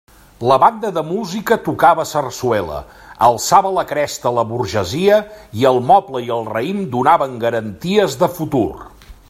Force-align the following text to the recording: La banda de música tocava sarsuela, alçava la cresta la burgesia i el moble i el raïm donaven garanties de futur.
La 0.51 0.55
banda 0.61 0.89
de 0.93 1.01
música 1.09 1.57
tocava 1.67 2.05
sarsuela, 2.11 2.79
alçava 3.27 3.73
la 3.77 3.85
cresta 3.93 4.33
la 4.39 4.47
burgesia 4.53 5.19
i 5.61 5.69
el 5.73 5.81
moble 5.91 6.23
i 6.29 6.33
el 6.39 6.49
raïm 6.55 6.81
donaven 6.97 7.37
garanties 7.45 8.17
de 8.25 8.31
futur. 8.39 8.67